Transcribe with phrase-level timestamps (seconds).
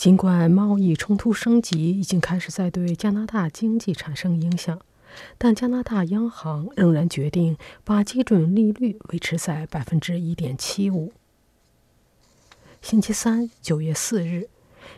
[0.00, 4.80] 尽管贸易冲突升级已经开始在对加拿大经济产生影响，
[5.36, 11.12] 但加拿大央行仍然决定把基准利率维持在百分之一点七五。
[12.80, 14.48] 星期三，九月四日，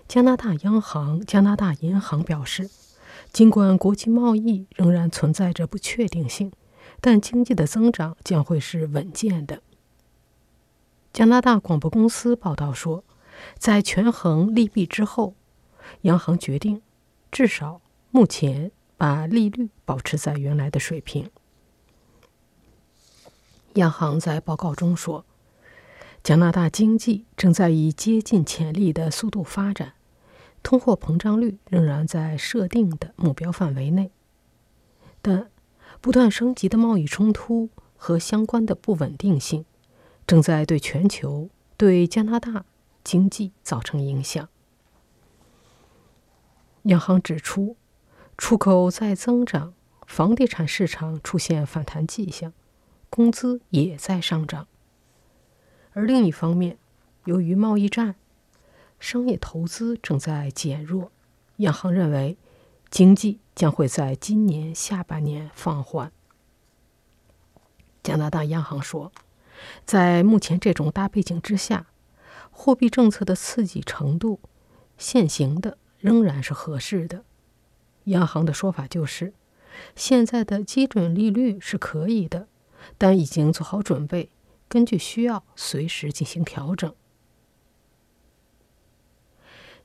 [0.07, 2.71] 加拿大央行加拿大银行表示，
[3.33, 6.53] 尽管国际贸易仍然存在着不确定性，
[7.01, 9.63] 但经济的增长将会是稳健的。
[11.13, 13.03] 加拿大广播公司报道说。
[13.59, 15.35] 在权衡利弊之后，
[16.03, 16.83] 央行决定
[17.31, 21.31] 至少目前把利率保持在原来的水平。
[23.75, 25.25] 央行在报告中说，
[26.23, 29.95] 加拿大经济正在以接近潜力的速度发展，
[30.63, 34.11] 通货膨胀率仍然在设定的目标范围内，
[35.23, 35.51] 但
[36.01, 39.65] 不断升级的贸易冲突和相关的不稳定性
[40.27, 42.65] 正在对全球、对加拿大。
[43.05, 44.49] 经济造成影响。
[46.85, 47.77] 央行指出，
[48.37, 49.73] 出口在增长，
[50.07, 52.53] 房地产市场出现反弹迹象，
[53.09, 54.67] 工资也在上涨。
[55.93, 56.79] 而另一方面，
[57.27, 58.17] 由于贸易战，
[58.99, 61.13] 商业投资正在减弱。
[61.59, 62.37] 央行认为，
[62.91, 66.11] 经济将会在今年下半年放缓。
[68.03, 69.13] 加拿大央行说，
[69.85, 71.87] 在目前这种大背景之下。
[72.53, 74.39] 货币政策的刺激程度，
[74.97, 77.25] 现行的仍然是合适的。
[78.05, 79.33] 央行的说法就是，
[79.97, 82.47] 现在的基准利率是可以的，
[82.99, 84.31] 但已经做好准备，
[84.69, 86.95] 根据需要随时进行调整。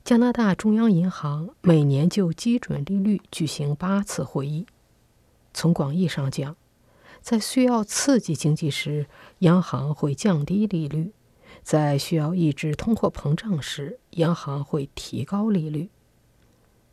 [0.03, 4.65] 加拿大中央银行每年就基准利率举行八次会议。
[5.53, 6.55] 从广义上讲，
[7.21, 9.07] 在需要刺激经济时，
[9.39, 11.13] 央行会降低利率。
[11.61, 15.89] 在需要抑制通货膨胀时，央行会提高利率。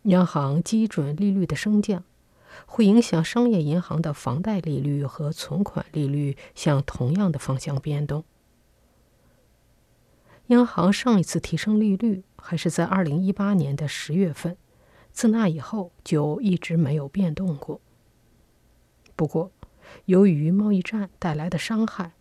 [0.05, 2.05] 央行基准利率的升降
[2.67, 8.25] 会影响商业银行的房贷利率和存款利率向同样的方向变动。
[10.49, 14.59] 央行上一次提升利率还是在二零一八年的十月份，
[15.11, 17.81] 自那以后就一直没有变动过。
[19.17, 19.53] 不过，
[20.05, 22.13] 由于贸易战带来的伤害。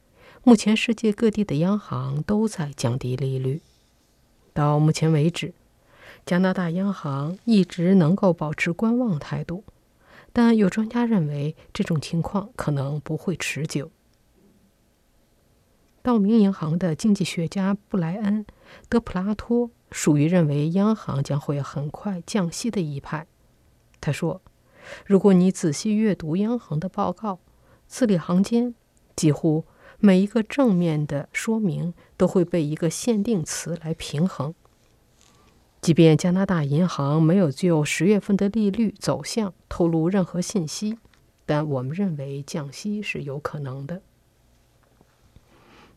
[0.46, 3.62] 目前，世界各地的央行都在降低利率。
[4.52, 5.54] 到目前为止，
[6.26, 9.64] 加拿大央行一直能够保持观望态度，
[10.34, 13.90] 但有专家认为这种情况可能不会持久。
[16.02, 18.46] 道明银行的经济学家布莱恩·
[18.90, 23.26] 德普拉托属于认为央行将会很快降息的一派。
[24.02, 24.42] 他说
[25.08, 27.40] ：“如果你仔细阅读央行的报告，
[27.88, 28.76] 字里行间
[29.16, 29.64] 几乎……”
[30.06, 34.54] 每一个正面的说明都会被一个限定词来平衡。
[35.80, 40.98] 即便加拿大银行没有就十月份的利率走向透露任何信息，
[41.46, 44.02] 但我们认为降息是有可能的。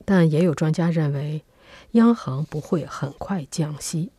[0.05, 1.43] 但也有专家认为，
[1.93, 4.13] 央行不会很快降息。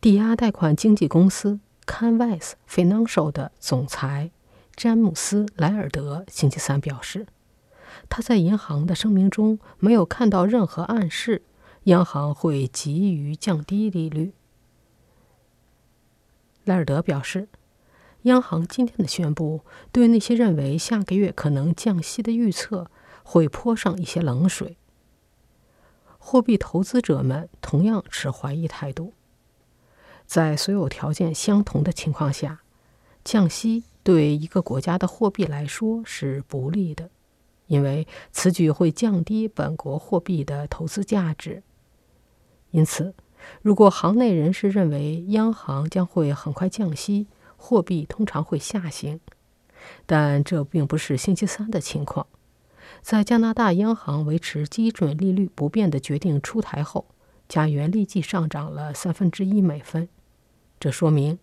[0.00, 4.32] 抵押贷款经纪公司 Canvas Financial 的总裁
[4.74, 7.28] 詹姆斯·莱尔德星期三表示。
[8.08, 11.42] 他在银行的声明中没有看到任何暗示，
[11.84, 14.32] 央行会急于降低利率。
[16.64, 17.48] 莱尔德表示，
[18.22, 22.90] 央行今天的宣布对那些认为下个月可能降息的预测
[23.22, 24.76] 会泼上一些冷水。
[26.18, 29.14] 货币投资者们同样持怀疑态度。
[30.26, 32.60] 在所有条件相同的情况下，
[33.24, 37.10] 降息对一个国家的货币来说是不利的。
[37.70, 41.62] 因为此举会降低本国货币的投资价值，
[42.72, 43.14] 因此，
[43.62, 49.20] 如果行内人士认为央行将会很快降息，货币通常会下行。
[50.04, 52.26] 但这并不是星期三的情况。
[53.02, 57.06] 在加拿大央行维持基准利率不变的决定出台后，
[57.48, 60.08] 加元立即上涨了三分之一美分。
[60.80, 61.38] 这说明，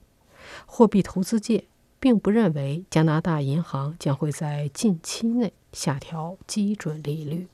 [0.66, 1.70] 货币投资界。
[2.00, 7.48] 并不认为加拿大银行将会在近期内下调基准利率。